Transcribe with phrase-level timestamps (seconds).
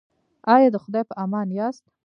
[0.53, 1.83] ایا د خدای په امان یاست؟